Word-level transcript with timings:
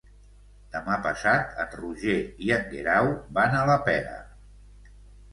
Demà 0.75 0.93
passat 1.07 1.51
en 1.63 1.75
Roger 1.81 2.15
i 2.45 2.49
en 2.55 2.65
Guerau 2.71 3.09
van 3.39 3.59
a 3.59 3.61
la 3.71 3.75
Pera. 3.89 4.15